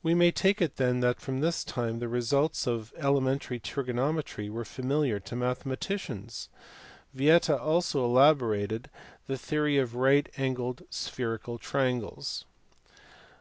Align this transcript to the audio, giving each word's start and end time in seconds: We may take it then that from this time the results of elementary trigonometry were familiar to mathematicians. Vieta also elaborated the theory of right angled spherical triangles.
We 0.00 0.14
may 0.14 0.30
take 0.30 0.62
it 0.62 0.76
then 0.76 1.00
that 1.00 1.20
from 1.20 1.40
this 1.40 1.64
time 1.64 1.98
the 1.98 2.06
results 2.06 2.68
of 2.68 2.94
elementary 2.96 3.58
trigonometry 3.58 4.48
were 4.48 4.64
familiar 4.64 5.18
to 5.18 5.34
mathematicians. 5.34 6.48
Vieta 7.12 7.58
also 7.60 8.04
elaborated 8.04 8.88
the 9.26 9.36
theory 9.36 9.76
of 9.78 9.96
right 9.96 10.28
angled 10.36 10.84
spherical 10.90 11.58
triangles. 11.58 12.44